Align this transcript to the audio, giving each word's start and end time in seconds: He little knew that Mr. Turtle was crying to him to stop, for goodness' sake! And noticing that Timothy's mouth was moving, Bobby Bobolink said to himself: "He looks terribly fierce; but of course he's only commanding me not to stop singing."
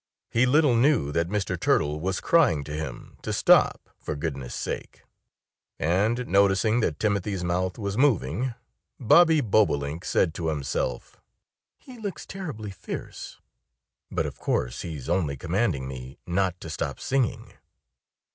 He 0.31 0.47
little 0.47 0.75
knew 0.75 1.11
that 1.11 1.29
Mr. 1.29 1.59
Turtle 1.59 1.99
was 1.99 2.19
crying 2.19 2.63
to 2.63 2.73
him 2.73 3.17
to 3.21 3.31
stop, 3.31 3.87
for 3.99 4.15
goodness' 4.15 4.55
sake! 4.55 5.03
And 5.77 6.27
noticing 6.27 6.79
that 6.79 6.97
Timothy's 6.99 7.43
mouth 7.43 7.77
was 7.77 7.99
moving, 7.99 8.55
Bobby 8.99 9.41
Bobolink 9.41 10.03
said 10.03 10.33
to 10.33 10.47
himself: 10.47 11.21
"He 11.77 11.99
looks 11.99 12.25
terribly 12.25 12.71
fierce; 12.71 13.37
but 14.09 14.25
of 14.25 14.39
course 14.39 14.81
he's 14.81 15.07
only 15.07 15.37
commanding 15.37 15.87
me 15.87 16.17
not 16.25 16.59
to 16.61 16.71
stop 16.71 16.99
singing." 16.99 17.53